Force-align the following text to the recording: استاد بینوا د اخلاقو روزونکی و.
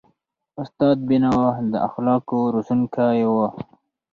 استاد 0.61 0.97
بینوا 1.09 1.45
د 1.71 1.73
اخلاقو 1.87 2.39
روزونکی 2.53 3.19
و. 3.33 3.35